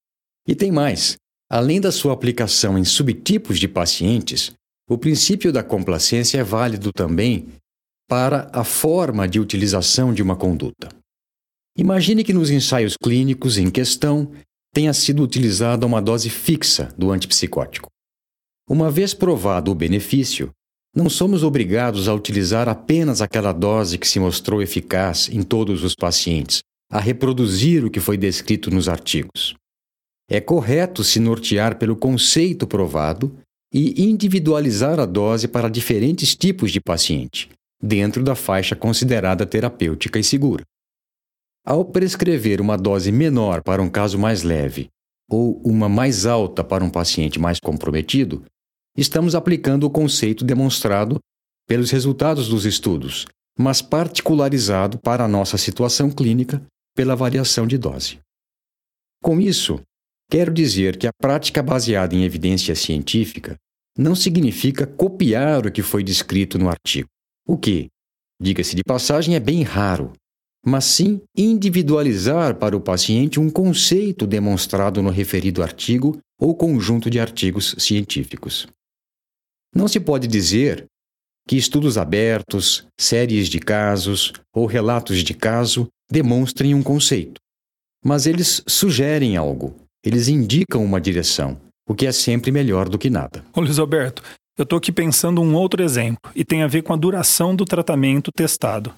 E 0.48 0.56
tem 0.56 0.72
mais. 0.72 1.18
Além 1.50 1.80
da 1.80 1.92
sua 1.92 2.14
aplicação 2.14 2.78
em 2.78 2.84
subtipos 2.84 3.60
de 3.60 3.68
pacientes, 3.68 4.54
o 4.90 4.98
princípio 4.98 5.52
da 5.52 5.64
complacência 5.64 6.40
é 6.40 6.44
válido 6.44 6.92
também 6.92 7.48
para 8.08 8.50
a 8.54 8.64
forma 8.64 9.28
de 9.28 9.40
utilização 9.40 10.14
de 10.14 10.22
uma 10.22 10.36
conduta. 10.36 10.90
Imagine 11.78 12.24
que 12.24 12.34
nos 12.34 12.50
ensaios 12.50 12.96
clínicos 12.96 13.58
em 13.58 13.70
questão 13.70 14.32
tenha 14.74 14.94
sido 14.94 15.24
utilizada 15.24 15.86
uma 15.86 16.02
dose 16.02 16.30
fixa 16.30 16.94
do 16.98 17.12
antipsicótico. 17.12 17.90
Uma 18.70 18.90
vez 18.90 19.14
provado 19.14 19.72
o 19.72 19.76
benefício, 19.76 20.52
não 20.96 21.10
somos 21.10 21.44
obrigados 21.44 22.08
a 22.08 22.14
utilizar 22.14 22.70
apenas 22.70 23.22
aquela 23.22 23.52
dose 23.52 23.98
que 23.98 24.08
se 24.08 24.18
mostrou 24.18 24.62
eficaz 24.62 25.28
em 25.30 25.44
todos 25.44 25.84
os 25.84 25.94
pacientes, 25.94 26.64
a 26.90 27.00
reproduzir 27.00 27.84
o 27.84 27.92
que 27.92 28.00
foi 28.00 28.16
descrito 28.18 28.72
nos 28.72 28.88
artigos. 28.88 29.54
É 30.30 30.40
correto 30.40 31.04
se 31.04 31.20
nortear 31.20 31.78
pelo 31.78 31.98
conceito 31.98 32.66
provado 32.66 33.38
e 33.74 34.04
individualizar 34.04 34.98
a 35.00 35.06
dose 35.06 35.50
para 35.50 35.70
diferentes 35.70 36.34
tipos 36.34 36.72
de 36.72 36.80
paciente, 36.80 37.50
dentro 37.84 38.24
da 38.24 38.34
faixa 38.34 38.74
considerada 38.74 39.46
terapêutica 39.46 40.18
e 40.18 40.24
segura. 40.24 40.64
Ao 41.66 41.84
prescrever 41.84 42.62
uma 42.62 42.78
dose 42.78 43.12
menor 43.12 43.62
para 43.62 43.82
um 43.82 43.90
caso 43.90 44.18
mais 44.18 44.44
leve 44.44 44.88
ou 45.30 45.60
uma 45.66 45.90
mais 45.90 46.26
alta 46.26 46.64
para 46.64 46.84
um 46.84 46.90
paciente 46.90 47.40
mais 47.40 47.60
comprometido, 47.60 48.46
estamos 48.96 49.36
aplicando 49.36 49.86
o 49.86 49.90
conceito 49.90 50.44
demonstrado 50.44 51.20
pelos 51.68 51.92
resultados 51.92 52.48
dos 52.48 52.66
estudos, 52.66 53.26
mas 53.58 53.82
particularizado 53.82 55.00
para 55.00 55.26
a 55.26 55.28
nossa 55.28 55.58
situação 55.58 56.10
clínica 56.10 56.66
pela 56.96 57.16
variação 57.16 57.66
de 57.66 57.78
dose. 57.78 58.20
Com 59.22 59.42
isso, 59.42 59.82
quero 60.30 60.54
dizer 60.54 60.98
que 60.98 61.08
a 61.08 61.14
prática 61.20 61.64
baseada 61.64 62.16
em 62.16 62.24
evidência 62.24 62.76
científica 62.76 63.56
não 63.98 64.16
significa 64.16 64.86
copiar 64.86 65.66
o 65.66 65.72
que 65.72 65.82
foi 65.82 66.04
descrito 66.04 66.58
no 66.58 66.70
artigo, 66.70 67.08
o 67.48 67.58
que, 67.58 67.88
diga-se 68.42 68.76
de 68.76 68.84
passagem, 68.84 69.36
é 69.36 69.40
bem 69.40 69.64
raro 69.64 70.14
mas 70.66 70.86
sim 70.86 71.22
individualizar 71.38 72.56
para 72.56 72.76
o 72.76 72.82
paciente 72.82 73.40
um 73.40 73.52
conceito 73.52 74.26
demonstrado 74.26 75.02
no 75.02 75.12
referido 75.12 75.62
artigo 75.62 76.18
ou 76.42 76.56
conjunto 76.56 77.08
de 77.08 77.20
artigos 77.20 77.76
científicos. 77.78 78.68
Não 79.76 79.90
se 79.90 80.00
pode 80.00 80.26
dizer 80.26 80.86
que 81.48 81.58
estudos 81.58 81.98
abertos, 81.98 82.88
séries 82.98 83.50
de 83.50 83.60
casos 83.60 84.32
ou 84.56 84.66
relatos 84.66 85.22
de 85.22 85.34
caso 85.34 85.88
demonstrem 86.10 86.74
um 86.74 86.82
conceito, 86.82 87.42
mas 88.04 88.26
eles 88.26 88.64
sugerem 88.66 89.36
algo, 89.36 89.76
eles 90.04 90.30
indicam 90.30 90.84
uma 90.84 91.02
direção, 91.02 91.60
o 91.88 91.94
que 91.94 92.08
é 92.08 92.12
sempre 92.14 92.52
melhor 92.52 92.88
do 92.88 92.98
que 92.98 93.10
nada. 93.10 93.44
Ô 93.54 93.60
Luiz 93.60 93.78
Alberto, 93.78 94.24
eu 94.58 94.64
estou 94.64 94.78
aqui 94.78 94.94
pensando 94.94 95.42
um 95.42 95.54
outro 95.54 95.84
exemplo 95.84 96.32
e 96.34 96.46
tem 96.46 96.64
a 96.64 96.68
ver 96.68 96.82
com 96.82 96.94
a 96.94 96.98
duração 96.98 97.54
do 97.54 97.66
tratamento 97.66 98.32
testado. 98.32 98.94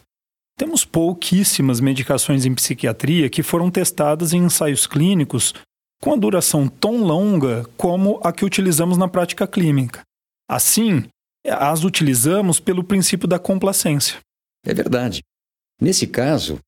Temos 0.58 0.86
pouquíssimas 0.86 1.80
medicações 1.80 2.46
em 2.46 2.54
psiquiatria 2.54 3.30
que 3.30 3.42
foram 3.42 3.72
testadas 3.72 4.32
em 4.32 4.44
ensaios 4.44 4.86
clínicos 4.86 5.56
com 6.02 6.14
a 6.14 6.18
duração 6.18 6.68
tão 6.68 7.04
longa 7.04 7.66
como 7.76 8.20
a 8.24 8.32
que 8.32 8.46
utilizamos 8.46 8.98
na 8.98 9.08
prática 9.08 9.48
clínica. 9.48 10.07
Assim, 10.48 11.06
as 11.46 11.84
utilizamos 11.84 12.60
pelo 12.60 12.84
princípio 12.84 13.28
da 13.28 13.38
complacência. 13.38 14.20
É 14.66 14.74
verdade. 14.74 15.22
Nesse 15.82 16.08
caso, 16.08 16.60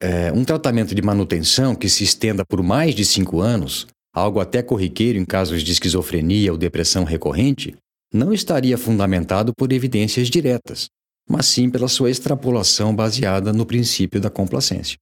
é, 0.00 0.32
um 0.32 0.44
tratamento 0.44 0.94
de 0.94 1.02
manutenção 1.02 1.74
que 1.74 1.88
se 1.88 2.04
estenda 2.04 2.44
por 2.44 2.62
mais 2.62 2.94
de 2.94 3.04
cinco 3.04 3.40
anos, 3.40 3.86
algo 4.14 4.40
até 4.40 4.62
corriqueiro 4.62 5.18
em 5.18 5.24
casos 5.24 5.62
de 5.62 5.72
esquizofrenia 5.72 6.52
ou 6.52 6.58
depressão 6.58 7.04
recorrente, 7.04 7.76
não 8.12 8.32
estaria 8.32 8.78
fundamentado 8.78 9.52
por 9.54 9.72
evidências 9.72 10.28
diretas, 10.28 10.88
mas 11.28 11.46
sim 11.46 11.68
pela 11.68 11.88
sua 11.88 12.10
extrapolação 12.10 12.94
baseada 12.94 13.52
no 13.52 13.66
princípio 13.66 14.20
da 14.20 14.30
complacência. 14.30 14.96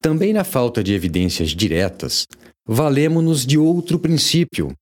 Também 0.00 0.32
na 0.32 0.44
falta 0.44 0.82
de 0.82 0.92
evidências 0.92 1.50
diretas, 1.50 2.26
valemos-nos 2.66 3.46
de 3.46 3.56
outro 3.56 3.98
princípio, 3.98 4.74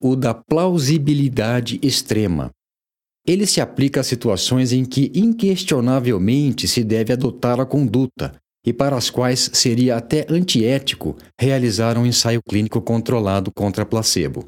o 0.00 0.14
da 0.14 0.34
plausibilidade 0.34 1.78
extrema. 1.82 2.50
Ele 3.26 3.46
se 3.46 3.60
aplica 3.60 4.00
a 4.00 4.04
situações 4.04 4.72
em 4.72 4.84
que 4.84 5.10
inquestionavelmente 5.14 6.68
se 6.68 6.84
deve 6.84 7.12
adotar 7.12 7.58
a 7.58 7.66
conduta 7.66 8.34
e 8.64 8.72
para 8.72 8.96
as 8.96 9.10
quais 9.10 9.50
seria 9.52 9.96
até 9.96 10.26
antiético 10.28 11.16
realizar 11.40 11.98
um 11.98 12.06
ensaio 12.06 12.40
clínico 12.42 12.80
controlado 12.80 13.52
contra 13.52 13.86
placebo. 13.86 14.46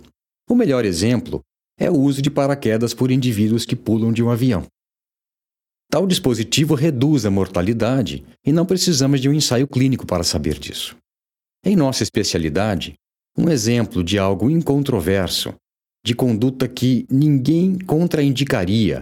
O 0.49 0.55
melhor 0.55 0.85
exemplo 0.85 1.43
é 1.79 1.91
o 1.91 1.97
uso 1.97 2.21
de 2.21 2.31
paraquedas 2.31 2.95
por 2.95 3.11
indivíduos 3.11 3.65
que 3.65 3.77
pulam 3.77 4.13
de 4.13 4.23
um 4.23 4.31
avião. 4.31 4.67
Tal 5.91 6.07
dispositivo 6.07 6.75
reduz 6.75 7.25
a 7.25 7.31
mortalidade 7.31 8.25
e 8.45 8.53
não 8.53 8.67
precisamos 8.67 9.21
de 9.21 9.29
um 9.29 9.33
ensaio 9.33 9.67
clínico 9.67 10.07
para 10.07 10.25
saber 10.25 10.59
disso. 10.59 10.97
Em 11.65 11.75
nossa 11.75 12.03
especialidade, 12.03 12.95
um 13.39 13.49
exemplo 13.49 14.03
de 14.03 14.19
algo 14.19 14.51
incontroverso, 14.51 15.55
de 16.05 16.13
conduta 16.13 16.67
que 16.67 17.07
ninguém 17.09 17.79
contraindicaria, 17.79 19.01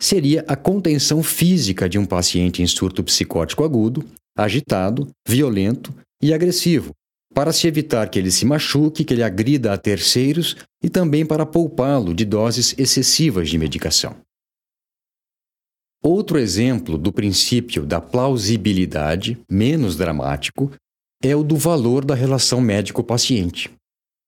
seria 0.00 0.42
a 0.48 0.56
contenção 0.56 1.22
física 1.22 1.86
de 1.86 1.98
um 1.98 2.06
paciente 2.06 2.62
em 2.62 2.66
surto 2.66 3.04
psicótico 3.04 3.62
agudo, 3.62 4.02
agitado, 4.36 5.08
violento 5.28 5.94
e 6.22 6.32
agressivo, 6.32 6.92
para 7.34 7.52
se 7.52 7.66
evitar 7.66 8.08
que 8.08 8.18
ele 8.18 8.30
se 8.30 8.46
machuque, 8.46 9.04
que 9.04 9.12
ele 9.12 9.22
agrida 9.22 9.72
a 9.72 9.76
terceiros 9.76 10.56
e 10.82 10.88
também 10.88 11.26
para 11.26 11.44
poupá-lo 11.44 12.14
de 12.14 12.24
doses 12.24 12.74
excessivas 12.78 13.50
de 13.50 13.58
medicação. 13.58 14.16
Outro 16.02 16.38
exemplo 16.38 16.96
do 16.96 17.12
princípio 17.12 17.84
da 17.84 18.00
plausibilidade, 18.00 19.38
menos 19.50 19.96
dramático, 19.96 20.70
é 21.24 21.34
o 21.34 21.42
do 21.42 21.56
valor 21.56 22.04
da 22.04 22.14
relação 22.14 22.60
médico-paciente. 22.60 23.72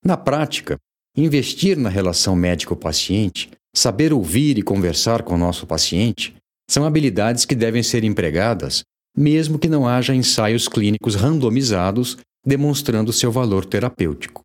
Na 0.05 0.17
prática, 0.17 0.79
investir 1.17 1.77
na 1.77 1.89
relação 1.89 2.35
médico-paciente, 2.35 3.51
saber 3.75 4.13
ouvir 4.13 4.59
e 4.59 4.63
conversar 4.63 5.23
com 5.23 5.35
o 5.35 5.39
nosso 5.39 5.67
paciente, 5.67 6.35
são 6.69 6.85
habilidades 6.85 7.45
que 7.45 7.55
devem 7.55 7.83
ser 7.83 8.03
empregadas 8.03 8.83
mesmo 9.17 9.59
que 9.59 9.69
não 9.69 9.89
haja 9.89 10.15
ensaios 10.15 10.69
clínicos 10.69 11.15
randomizados 11.15 12.19
demonstrando 12.45 13.13
seu 13.13 13.33
valor 13.33 13.65
terapêutico. 13.65 14.43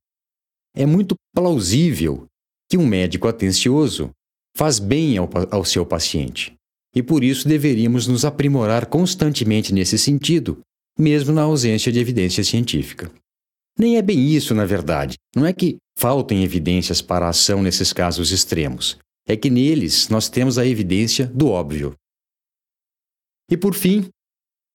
É 0.74 0.86
muito 0.86 1.15
plausível 1.36 2.25
que 2.70 2.77
um 2.77 2.88
médico 2.88 3.27
atencioso 3.27 4.10
faz 4.55 4.79
bem 4.79 5.17
ao, 5.17 5.29
ao 5.51 5.65
seu 5.65 5.86
paciente, 5.86 6.53
e 6.96 7.03
por 7.03 7.24
isso 7.24 7.48
deveríamos 7.48 8.08
nos 8.08 8.24
aprimorar 8.24 8.86
constantemente 8.86 9.74
nesse 9.74 9.98
sentido, 9.98 10.60
mesmo 10.98 11.33
na 11.33 11.43
ausência 11.43 11.91
de 11.91 12.00
evidência 12.00 12.43
científica. 12.43 13.12
Nem 13.77 13.98
é 13.98 14.01
bem 14.01 14.19
isso, 14.27 14.53
na 14.53 14.65
verdade. 14.65 15.17
Não 15.36 15.45
é 15.45 15.53
que 15.53 15.77
faltem 15.98 16.43
evidências 16.43 17.01
para 17.01 17.25
a 17.25 17.29
ação 17.29 17.62
nesses 17.62 17.93
casos 17.93 18.31
extremos, 18.31 18.98
é 19.27 19.36
que 19.36 19.50
neles 19.50 20.10
nós 20.10 20.29
temos 20.29 20.57
a 20.57 20.65
evidência 20.65 21.25
do 21.27 21.50
óbvio. 21.50 21.95
E 23.50 23.57
por 23.57 23.74
fim, 23.74 24.10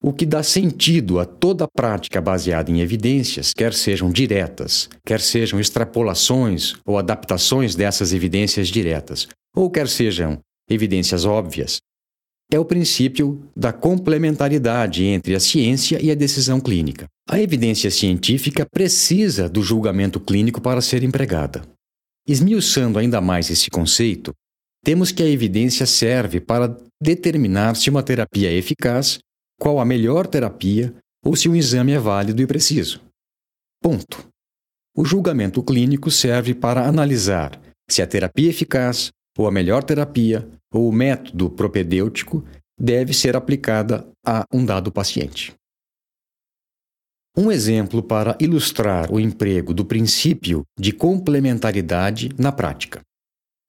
o 0.02 0.12
que 0.12 0.26
dá 0.26 0.42
sentido 0.42 1.18
a 1.18 1.24
toda 1.24 1.66
prática 1.66 2.20
baseada 2.20 2.70
em 2.70 2.80
evidências, 2.80 3.52
quer 3.52 3.72
sejam 3.72 4.10
diretas, 4.10 4.88
quer 5.04 5.20
sejam 5.20 5.58
extrapolações 5.58 6.74
ou 6.84 6.98
adaptações 6.98 7.74
dessas 7.74 8.12
evidências 8.12 8.68
diretas, 8.68 9.26
ou 9.54 9.70
quer 9.70 9.88
sejam 9.88 10.38
evidências 10.68 11.24
óbvias, 11.24 11.78
é 12.52 12.58
o 12.58 12.64
princípio 12.64 13.42
da 13.56 13.72
complementaridade 13.72 15.04
entre 15.04 15.34
a 15.34 15.40
ciência 15.40 16.02
e 16.02 16.10
a 16.10 16.14
decisão 16.14 16.60
clínica. 16.60 17.06
A 17.28 17.40
evidência 17.40 17.90
científica 17.90 18.64
precisa 18.64 19.48
do 19.48 19.62
julgamento 19.62 20.20
clínico 20.20 20.60
para 20.60 20.80
ser 20.80 21.02
empregada. 21.02 21.62
Esmiuçando 22.26 22.98
ainda 22.98 23.20
mais 23.20 23.50
esse 23.50 23.68
conceito, 23.70 24.32
temos 24.84 25.10
que 25.10 25.22
a 25.22 25.28
evidência 25.28 25.86
serve 25.86 26.40
para 26.40 26.76
determinar 27.02 27.74
se 27.74 27.90
uma 27.90 28.02
terapia 28.02 28.50
é 28.50 28.54
eficaz, 28.54 29.18
qual 29.60 29.80
a 29.80 29.84
melhor 29.84 30.26
terapia 30.26 30.94
ou 31.24 31.34
se 31.34 31.48
um 31.48 31.56
exame 31.56 31.92
é 31.92 31.98
válido 31.98 32.40
e 32.40 32.46
preciso. 32.46 33.00
Ponto. 33.82 34.28
O 34.96 35.04
julgamento 35.04 35.62
clínico 35.62 36.10
serve 36.10 36.54
para 36.54 36.86
analisar 36.86 37.60
se 37.90 38.02
a 38.02 38.06
terapia 38.06 38.48
é 38.48 38.50
eficaz, 38.50 39.10
ou 39.36 39.46
a 39.46 39.50
melhor 39.50 39.84
terapia, 39.84 40.48
ou 40.72 40.88
o 40.88 40.92
método 40.92 41.50
propedêutico 41.50 42.44
deve 42.78 43.14
ser 43.14 43.36
aplicada 43.36 44.06
a 44.24 44.44
um 44.52 44.64
dado 44.64 44.92
paciente. 44.92 45.54
Um 47.36 47.52
exemplo 47.52 48.02
para 48.02 48.36
ilustrar 48.40 49.12
o 49.12 49.20
emprego 49.20 49.74
do 49.74 49.84
princípio 49.84 50.64
de 50.78 50.92
complementaridade 50.92 52.30
na 52.38 52.50
prática. 52.50 53.02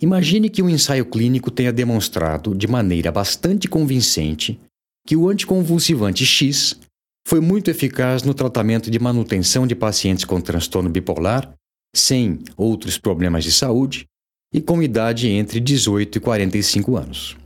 Imagine 0.02 0.50
que 0.50 0.62
um 0.62 0.70
ensaio 0.70 1.06
clínico 1.06 1.52
tenha 1.52 1.74
demonstrado 1.74 2.56
de 2.56 2.68
maneira 2.68 3.12
bastante 3.12 3.68
convincente 3.68 4.60
que 5.06 5.16
o 5.16 5.28
anticonvulsivante 5.28 6.26
X 6.26 6.80
foi 7.28 7.42
muito 7.42 7.70
eficaz 7.70 8.24
no 8.24 8.34
tratamento 8.34 8.90
de 8.90 9.00
manutenção 9.00 9.68
de 9.68 9.76
pacientes 9.76 10.24
com 10.24 10.40
transtorno 10.40 10.90
bipolar, 10.90 11.54
sem 11.94 12.40
outros 12.56 12.98
problemas 12.98 13.44
de 13.44 13.52
saúde, 13.52 14.06
e 14.54 14.62
com 14.62 14.82
idade 14.82 15.28
entre 15.28 15.60
18 15.60 16.18
e 16.18 16.22
45 16.22 16.98
anos. 16.98 17.38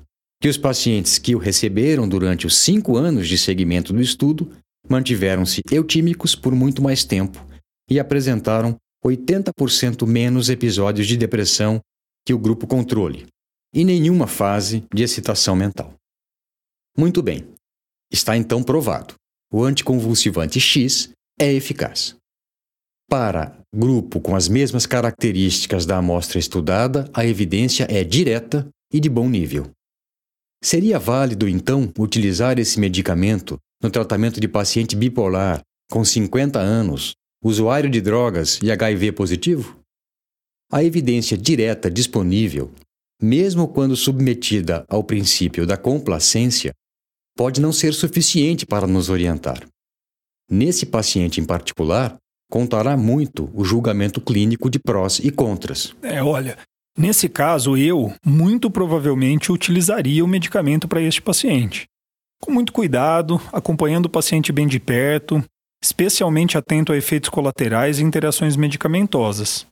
Que 0.42 0.48
os 0.48 0.58
pacientes 0.58 1.18
que 1.18 1.36
o 1.36 1.40
receberam 1.40 2.08
durante 2.08 2.48
os 2.48 2.58
cinco 2.58 2.98
anos 2.98 3.28
de 3.28 3.38
seguimento 3.38 3.94
do 3.94 4.02
estudo 4.02 4.52
mantiveram-se 4.90 5.62
eutímicos 5.72 6.36
por 6.36 6.54
muito 6.54 6.82
mais 6.82 7.04
tempo 7.04 7.46
e 7.90 8.00
apresentaram 8.00 8.76
80% 9.06 10.06
menos 10.08 10.50
episódios 10.50 11.08
de 11.08 11.18
depressão 11.18 11.80
que 12.26 12.34
o 12.34 12.40
grupo 12.40 12.68
controle, 12.68 13.26
e 13.74 13.84
nenhuma 13.84 14.28
fase 14.28 14.84
de 14.94 15.04
excitação 15.04 15.56
mental. 15.56 15.94
Muito 16.98 17.22
bem, 17.22 17.48
está 18.12 18.38
então 18.38 18.64
provado: 18.64 19.16
o 19.52 19.64
anticonvulsivante 19.64 20.60
X 20.60 21.10
é 21.40 21.52
eficaz. 21.52 22.16
Para 23.12 23.62
grupo 23.76 24.22
com 24.22 24.38
as 24.38 24.48
mesmas 24.48 24.86
características 24.86 25.86
da 25.86 25.98
amostra 25.98 26.40
estudada, 26.40 27.12
a 27.14 27.26
evidência 27.26 27.86
é 27.90 28.06
direta 28.06 28.66
e 28.90 29.02
de 29.02 29.10
bom 29.10 29.28
nível. 29.28 29.70
Seria 30.64 30.98
válido, 30.98 31.46
então, 31.46 31.92
utilizar 32.00 32.58
esse 32.58 32.80
medicamento 32.80 33.58
no 33.84 33.92
tratamento 33.92 34.40
de 34.40 34.48
paciente 34.48 34.96
bipolar 34.96 35.62
com 35.92 36.06
50 36.06 36.58
anos, 36.58 37.12
usuário 37.44 37.90
de 37.90 38.00
drogas 38.00 38.58
e 38.64 38.72
HIV 38.72 39.12
positivo? 39.12 39.78
A 40.72 40.82
evidência 40.82 41.38
direta 41.38 41.92
disponível, 41.92 42.72
mesmo 43.22 43.68
quando 43.68 43.94
submetida 43.98 44.86
ao 44.88 45.04
princípio 45.04 45.68
da 45.68 45.76
complacência, 45.76 46.72
pode 47.36 47.60
não 47.60 47.74
ser 47.74 47.94
suficiente 47.94 48.66
para 48.66 48.88
nos 48.88 49.10
orientar. 49.10 49.68
Nesse 50.50 50.86
paciente 50.86 51.42
em 51.42 51.46
particular, 51.46 52.18
contará 52.52 52.98
muito 52.98 53.50
o 53.54 53.64
julgamento 53.64 54.20
clínico 54.20 54.70
de 54.70 54.78
prós 54.78 55.20
e 55.20 55.32
contras. 55.32 55.96
É, 56.04 56.22
olha, 56.22 56.58
nesse 56.98 57.30
caso 57.30 57.78
eu 57.78 58.14
muito 58.24 58.70
provavelmente 58.70 59.54
utilizaria 59.54 60.24
o 60.24 60.28
medicamento 60.28 60.86
para 60.86 61.02
este 61.02 61.22
paciente. 61.22 61.86
Com 62.42 62.52
muito 62.52 62.74
cuidado, 62.74 63.42
acompanhando 63.54 64.08
o 64.08 64.10
paciente 64.10 64.52
bem 64.52 64.68
de 64.68 64.80
perto, 64.80 65.42
especialmente 65.82 66.58
atento 66.58 66.92
a 66.92 66.98
efeitos 66.98 67.30
colaterais 67.30 68.00
e 68.00 68.04
interações 68.04 68.58
medicamentosas. 68.58 69.66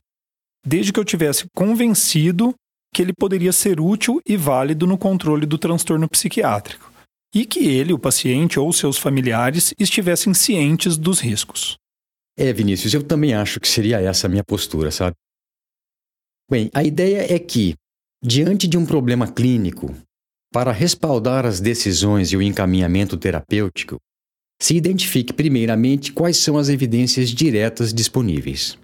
Desde 0.66 0.92
que 0.92 0.98
eu 0.98 1.04
tivesse 1.04 1.44
convencido 1.54 2.54
que 2.94 3.02
ele 3.02 3.12
poderia 3.12 3.52
ser 3.52 3.78
útil 3.78 4.20
e 4.26 4.36
válido 4.36 4.86
no 4.86 4.96
controle 4.96 5.44
do 5.44 5.58
transtorno 5.58 6.08
psiquiátrico, 6.08 6.90
e 7.34 7.44
que 7.44 7.60
ele, 7.60 7.92
o 7.92 7.98
paciente 7.98 8.58
ou 8.58 8.72
seus 8.72 8.96
familiares 8.96 9.74
estivessem 9.78 10.32
cientes 10.32 10.96
dos 10.96 11.20
riscos. 11.20 11.79
É, 12.42 12.54
Vinícius, 12.54 12.94
eu 12.94 13.02
também 13.02 13.34
acho 13.34 13.60
que 13.60 13.68
seria 13.68 14.00
essa 14.00 14.26
a 14.26 14.30
minha 14.30 14.42
postura, 14.42 14.90
sabe? 14.90 15.14
Bem, 16.50 16.70
a 16.72 16.82
ideia 16.82 17.30
é 17.30 17.38
que, 17.38 17.74
diante 18.24 18.66
de 18.66 18.78
um 18.78 18.86
problema 18.86 19.30
clínico, 19.30 19.94
para 20.50 20.72
respaldar 20.72 21.44
as 21.44 21.60
decisões 21.60 22.32
e 22.32 22.38
o 22.38 22.42
encaminhamento 22.42 23.18
terapêutico, 23.18 23.98
se 24.58 24.74
identifique 24.74 25.34
primeiramente 25.34 26.14
quais 26.14 26.38
são 26.38 26.56
as 26.56 26.70
evidências 26.70 27.28
diretas 27.28 27.92
disponíveis. 27.92 28.78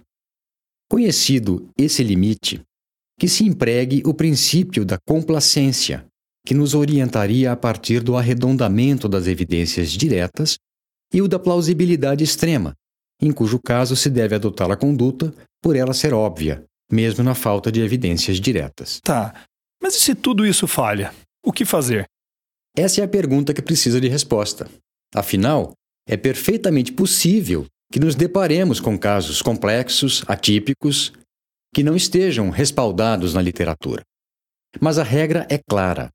Conhecido 0.87 1.67
esse 1.75 2.03
limite, 2.03 2.61
que 3.19 3.27
se 3.27 3.43
empregue 3.43 4.03
o 4.05 4.13
princípio 4.13 4.85
da 4.85 4.99
complacência, 4.99 6.05
que 6.45 6.53
nos 6.53 6.75
orientaria 6.75 7.51
a 7.51 7.55
partir 7.55 8.03
do 8.03 8.15
arredondamento 8.15 9.09
das 9.09 9.25
evidências 9.25 9.89
diretas, 9.89 10.59
e 11.11 11.23
o 11.23 11.27
da 11.27 11.39
plausibilidade 11.39 12.23
extrema, 12.23 12.75
em 13.21 13.31
cujo 13.31 13.59
caso 13.59 13.95
se 13.95 14.09
deve 14.09 14.35
adotar 14.35 14.69
a 14.71 14.75
conduta 14.75 15.33
por 15.61 15.75
ela 15.75 15.93
ser 15.93 16.13
óbvia, 16.13 16.63
mesmo 16.91 17.23
na 17.23 17.35
falta 17.35 17.71
de 17.71 17.81
evidências 17.81 18.39
diretas. 18.39 18.99
Tá, 19.01 19.33
mas 19.81 19.95
e 19.95 19.99
se 19.99 20.15
tudo 20.15 20.45
isso 20.45 20.67
falha? 20.67 21.13
O 21.43 21.51
que 21.51 21.65
fazer? 21.65 22.05
Essa 22.75 23.01
é 23.01 23.03
a 23.03 23.07
pergunta 23.07 23.53
que 23.53 23.61
precisa 23.61 23.99
de 23.99 24.07
resposta. 24.07 24.69
Afinal, 25.15 25.73
é 26.07 26.15
perfeitamente 26.15 26.91
possível 26.91 27.65
que 27.91 27.99
nos 27.99 28.15
deparemos 28.15 28.79
com 28.79 28.97
casos 28.97 29.41
complexos, 29.41 30.23
atípicos, 30.27 31.13
que 31.73 31.83
não 31.83 31.95
estejam 31.95 32.49
respaldados 32.49 33.33
na 33.33 33.41
literatura. 33.41 34.03
Mas 34.79 34.97
a 34.97 35.03
regra 35.03 35.47
é 35.49 35.57
clara. 35.57 36.09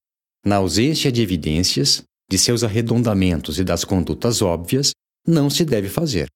Na 0.45 0.57
ausência 0.57 1.11
de 1.11 1.23
evidências, 1.23 2.03
de 2.31 2.39
seus 2.39 2.65
arredondamentos 2.65 3.59
e 3.59 3.65
das 3.65 3.85
condutas 3.85 4.43
óbvias, 4.43 4.93
não 5.27 5.49
se 5.49 5.65
deve 5.65 5.89
fazer. 5.89 6.29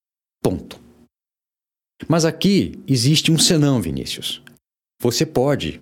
Ponto. 0.47 0.79
Mas 2.07 2.25
aqui 2.25 2.79
existe 2.87 3.33
um 3.33 3.39
senão, 3.39 3.83
Vinícius. 3.83 4.41
Você 5.03 5.27
pode 5.27 5.81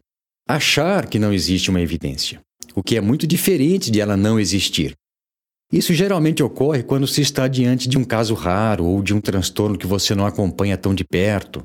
achar 0.48 1.07
que 1.07 1.18
não 1.18 1.35
existe 1.35 1.68
uma 1.68 1.83
evidência, 1.83 2.40
o 2.74 2.83
que 2.83 2.96
é 2.96 3.00
muito 3.03 3.27
diferente 3.27 3.90
de 3.90 4.00
ela 4.00 4.16
não 4.16 4.40
existir. 4.40 4.94
Isso 5.70 5.92
geralmente 5.92 6.42
ocorre 6.42 6.83
quando 6.83 7.07
se 7.07 7.20
está 7.20 7.46
diante 7.46 7.87
de 7.87 7.98
um 7.98 8.05
caso 8.05 8.33
raro 8.33 8.87
ou 8.87 9.03
de 9.03 9.12
um 9.12 9.20
transtorno 9.20 9.77
que 9.77 9.87
você 9.87 10.14
não 10.14 10.24
acompanha 10.24 10.79
tão 10.79 10.94
de 10.94 11.05
perto. 11.05 11.62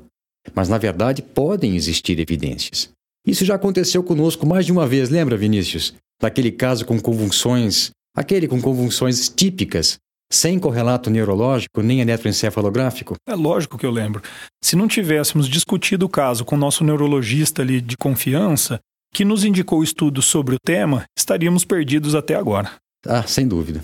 Mas, 0.54 0.68
na 0.68 0.76
verdade, 0.76 1.22
podem 1.22 1.76
existir 1.76 2.20
evidências. 2.20 2.90
Isso 3.26 3.46
já 3.46 3.54
aconteceu 3.54 4.04
conosco 4.04 4.46
mais 4.46 4.66
de 4.66 4.72
uma 4.72 4.86
vez, 4.86 5.08
lembra, 5.08 5.38
Vinícius? 5.38 5.94
Daquele 6.20 6.52
caso 6.52 6.84
com 6.84 7.00
convulsões, 7.00 7.92
aquele 8.14 8.46
com 8.46 8.60
convulsões 8.60 9.30
típicas 9.30 9.98
sem 10.32 10.58
correlato 10.58 11.10
neurológico 11.10 11.82
nem 11.82 12.00
eletroencefalográfico? 12.00 13.16
É 13.26 13.34
lógico 13.34 13.76
que 13.76 13.84
eu 13.84 13.90
lembro. 13.90 14.22
Se 14.62 14.76
não 14.76 14.86
tivéssemos 14.86 15.48
discutido 15.48 16.06
o 16.06 16.08
caso 16.08 16.44
com 16.44 16.54
o 16.54 16.58
nosso 16.58 16.84
neurologista 16.84 17.62
ali 17.62 17.80
de 17.80 17.96
confiança, 17.96 18.80
que 19.12 19.24
nos 19.24 19.44
indicou 19.44 19.82
estudos 19.82 20.26
sobre 20.26 20.54
o 20.54 20.58
tema, 20.64 21.04
estaríamos 21.18 21.64
perdidos 21.64 22.14
até 22.14 22.34
agora. 22.34 22.72
Ah, 23.06 23.24
sem 23.24 23.46
dúvida. 23.46 23.82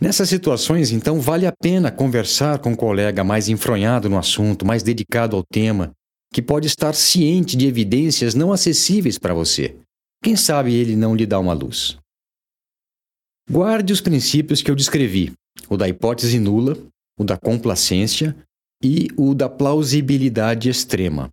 Nessas 0.00 0.28
situações, 0.28 0.90
então, 0.90 1.20
vale 1.20 1.46
a 1.46 1.52
pena 1.52 1.90
conversar 1.90 2.58
com 2.58 2.70
um 2.70 2.76
colega 2.76 3.22
mais 3.22 3.48
enfronhado 3.48 4.10
no 4.10 4.18
assunto, 4.18 4.66
mais 4.66 4.82
dedicado 4.82 5.36
ao 5.36 5.44
tema, 5.44 5.92
que 6.32 6.42
pode 6.42 6.66
estar 6.66 6.94
ciente 6.94 7.56
de 7.56 7.66
evidências 7.66 8.34
não 8.34 8.52
acessíveis 8.52 9.18
para 9.18 9.32
você. 9.32 9.76
Quem 10.22 10.34
sabe 10.34 10.74
ele 10.74 10.96
não 10.96 11.14
lhe 11.14 11.26
dá 11.26 11.38
uma 11.38 11.52
luz. 11.52 11.96
Guarde 13.48 13.92
os 13.92 14.00
princípios 14.00 14.62
que 14.62 14.70
eu 14.70 14.74
descrevi, 14.74 15.32
o 15.68 15.76
da 15.76 15.88
hipótese 15.88 16.38
nula, 16.38 16.76
o 17.18 17.24
da 17.24 17.36
complacência 17.36 18.36
e 18.82 19.08
o 19.16 19.34
da 19.34 19.48
plausibilidade 19.48 20.68
extrema. 20.68 21.30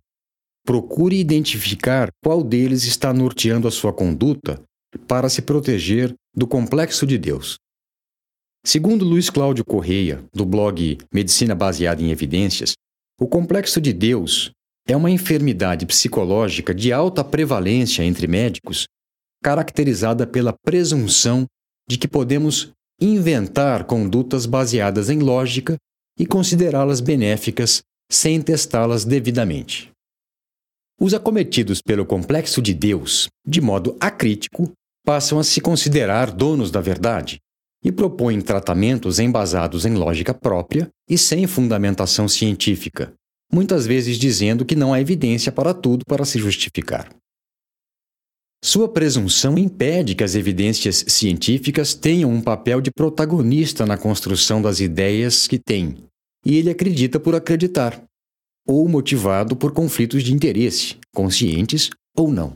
Procure 0.64 1.18
identificar 1.18 2.10
qual 2.22 2.44
deles 2.44 2.84
está 2.84 3.12
norteando 3.12 3.66
a 3.66 3.70
sua 3.70 3.92
conduta 3.92 4.62
para 5.08 5.28
se 5.28 5.42
proteger 5.42 6.14
do 6.34 6.46
complexo 6.46 7.06
de 7.06 7.18
Deus. 7.18 7.56
Segundo 8.64 9.04
Luiz 9.04 9.30
Cláudio 9.30 9.64
Correia, 9.64 10.22
do 10.34 10.44
blog 10.44 10.98
Medicina 11.12 11.54
Baseada 11.54 12.02
em 12.02 12.10
Evidências, 12.10 12.74
o 13.18 13.26
complexo 13.26 13.80
de 13.80 13.92
Deus 13.92 14.50
é 14.86 14.96
uma 14.96 15.10
enfermidade 15.10 15.86
psicológica 15.86 16.74
de 16.74 16.92
alta 16.92 17.24
prevalência 17.24 18.02
entre 18.02 18.26
médicos, 18.26 18.86
caracterizada 19.42 20.26
pela 20.26 20.54
presunção 20.64 21.46
de 21.88 21.96
que 21.96 22.06
podemos 22.06 22.70
inventar 23.00 23.84
condutas 23.84 24.44
baseadas 24.46 25.08
em 25.08 25.18
lógica 25.18 25.76
e 26.18 26.26
considerá-las 26.26 27.00
benéficas 27.00 27.82
sem 28.10 28.42
testá-las 28.42 29.04
devidamente. 29.04 29.90
Os 31.00 31.14
acometidos 31.14 31.80
pelo 31.80 32.04
complexo 32.04 32.60
de 32.60 32.74
Deus, 32.74 33.28
de 33.46 33.60
modo 33.60 33.96
acrítico, 33.98 34.70
passam 35.04 35.38
a 35.38 35.44
se 35.44 35.60
considerar 35.60 36.30
donos 36.30 36.70
da 36.70 36.80
verdade 36.80 37.38
e 37.82 37.90
propõem 37.90 38.42
tratamentos 38.42 39.18
embasados 39.18 39.86
em 39.86 39.94
lógica 39.94 40.34
própria 40.34 40.88
e 41.08 41.16
sem 41.16 41.46
fundamentação 41.46 42.28
científica, 42.28 43.14
muitas 43.50 43.86
vezes 43.86 44.18
dizendo 44.18 44.66
que 44.66 44.76
não 44.76 44.92
há 44.92 45.00
evidência 45.00 45.50
para 45.50 45.72
tudo 45.72 46.04
para 46.04 46.26
se 46.26 46.38
justificar. 46.38 47.08
Sua 48.62 48.88
presunção 48.88 49.56
impede 49.56 50.14
que 50.14 50.22
as 50.22 50.34
evidências 50.34 51.04
científicas 51.08 51.94
tenham 51.94 52.30
um 52.30 52.42
papel 52.42 52.80
de 52.80 52.90
protagonista 52.90 53.86
na 53.86 53.96
construção 53.96 54.60
das 54.60 54.80
ideias 54.80 55.48
que 55.48 55.58
têm, 55.58 56.04
e 56.44 56.56
ele 56.56 56.68
acredita 56.68 57.18
por 57.18 57.34
acreditar, 57.34 58.02
ou 58.66 58.86
motivado 58.86 59.56
por 59.56 59.72
conflitos 59.72 60.22
de 60.22 60.34
interesse, 60.34 60.98
conscientes 61.14 61.88
ou 62.14 62.30
não. 62.30 62.54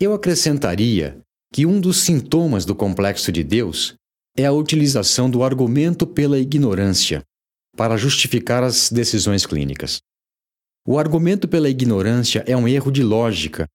Eu 0.00 0.12
acrescentaria 0.12 1.20
que 1.52 1.64
um 1.64 1.80
dos 1.80 1.98
sintomas 2.00 2.64
do 2.64 2.74
complexo 2.74 3.30
de 3.30 3.44
Deus 3.44 3.94
é 4.36 4.44
a 4.44 4.52
utilização 4.52 5.30
do 5.30 5.44
argumento 5.44 6.04
pela 6.04 6.40
ignorância 6.40 7.22
para 7.76 7.96
justificar 7.96 8.64
as 8.64 8.90
decisões 8.90 9.46
clínicas. 9.46 10.00
O 10.84 10.98
argumento 10.98 11.46
pela 11.46 11.70
ignorância 11.70 12.42
é 12.48 12.56
um 12.56 12.66
erro 12.66 12.90
de 12.90 13.04
lógica 13.04 13.68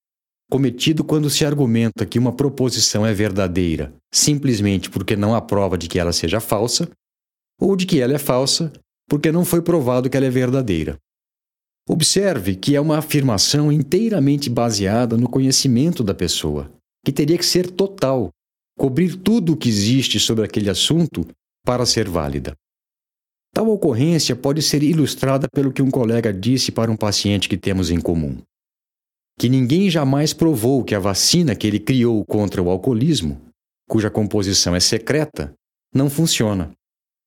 cometido 0.49 1.03
quando 1.03 1.29
se 1.29 1.45
argumenta 1.45 2.05
que 2.05 2.17
uma 2.17 2.33
proposição 2.33 3.05
é 3.05 3.13
verdadeira 3.13 3.93
simplesmente 4.11 4.89
porque 4.89 5.15
não 5.15 5.35
há 5.35 5.41
prova 5.41 5.77
de 5.77 5.87
que 5.87 5.99
ela 5.99 6.11
seja 6.11 6.39
falsa, 6.39 6.89
ou 7.59 7.75
de 7.75 7.85
que 7.85 7.99
ela 7.99 8.13
é 8.13 8.17
falsa 8.17 8.71
porque 9.07 9.31
não 9.31 9.43
foi 9.43 9.61
provado 9.61 10.09
que 10.09 10.15
ela 10.15 10.27
é 10.27 10.29
verdadeira. 10.29 10.97
Observe 11.87 12.55
que 12.55 12.75
é 12.75 12.81
uma 12.81 12.99
afirmação 12.99 13.71
inteiramente 13.71 14.49
baseada 14.49 15.17
no 15.17 15.27
conhecimento 15.27 16.03
da 16.03 16.13
pessoa, 16.13 16.71
que 17.03 17.11
teria 17.11 17.37
que 17.37 17.45
ser 17.45 17.71
total, 17.71 18.29
cobrir 18.77 19.15
tudo 19.15 19.53
o 19.53 19.57
que 19.57 19.67
existe 19.67 20.19
sobre 20.19 20.45
aquele 20.45 20.69
assunto 20.69 21.25
para 21.65 21.85
ser 21.87 22.07
válida. 22.07 22.53
Tal 23.51 23.67
ocorrência 23.67 24.35
pode 24.35 24.61
ser 24.61 24.83
ilustrada 24.83 25.47
pelo 25.51 25.73
que 25.73 25.81
um 25.81 25.89
colega 25.89 26.31
disse 26.31 26.71
para 26.71 26.91
um 26.91 26.95
paciente 26.95 27.49
que 27.49 27.57
temos 27.57 27.89
em 27.89 27.99
comum. 27.99 28.37
Que 29.39 29.47
ninguém 29.47 29.89
jamais 29.89 30.33
provou 30.33 30.83
que 30.83 30.93
a 30.93 30.99
vacina 30.99 31.55
que 31.55 31.65
ele 31.65 31.79
criou 31.79 32.25
contra 32.25 32.61
o 32.61 32.69
alcoolismo, 32.69 33.39
cuja 33.89 34.09
composição 34.09 34.75
é 34.75 34.81
secreta, 34.81 35.53
não 35.95 36.09
funciona. 36.09 36.73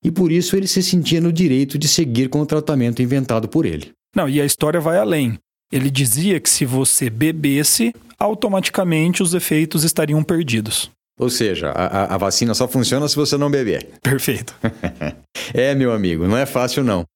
E 0.05 0.11
por 0.11 0.31
isso 0.31 0.55
ele 0.55 0.66
se 0.66 0.83
sentia 0.83 1.22
no 1.22 1.33
direito 1.33 1.79
de 1.79 1.88
seguir 1.88 2.29
com 2.29 2.42
o 2.42 2.46
tratamento 2.46 3.01
inventado 3.01 3.48
por 3.48 3.64
ele. 3.64 3.92
Não, 4.14 4.29
e 4.29 4.42
a 4.42 4.44
história 4.44 4.79
vai 4.79 4.98
além. 4.98 5.38
Ele 5.72 5.90
dizia 5.90 6.38
que 6.38 6.51
se 6.51 6.66
você 6.66 7.09
bebesse, 7.09 7.94
automaticamente 8.18 9.22
os 9.22 9.33
efeitos 9.33 9.83
estariam 9.83 10.22
perdidos. 10.22 10.90
Ou 11.18 11.31
seja, 11.31 11.70
a, 11.70 12.14
a 12.14 12.18
vacina 12.18 12.53
só 12.53 12.68
funciona 12.68 13.09
se 13.09 13.16
você 13.16 13.38
não 13.38 13.51
beber. 13.51 13.88
Perfeito. 14.03 14.55
é, 15.55 15.75
meu 15.75 15.90
amigo, 15.90 16.29
não 16.29 16.37
é 16.37 16.44
fácil 16.44 16.85
não. 16.85 17.07